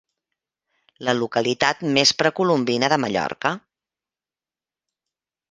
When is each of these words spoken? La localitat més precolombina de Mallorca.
La 1.07 1.13
localitat 1.17 1.83
més 1.97 2.13
precolombina 2.23 2.91
de 2.95 2.99
Mallorca. 3.05 3.53